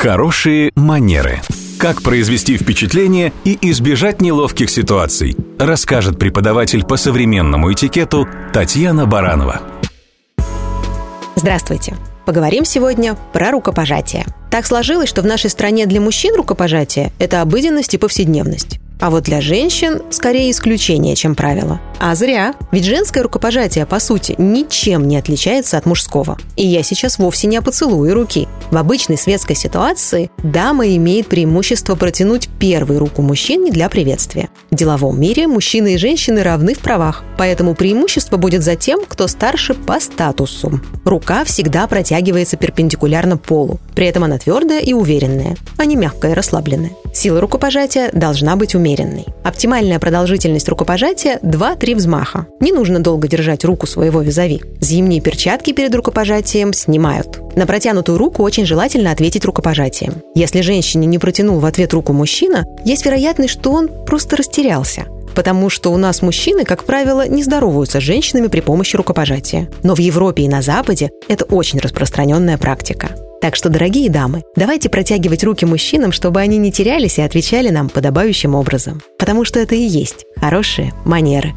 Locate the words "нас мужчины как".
65.96-66.84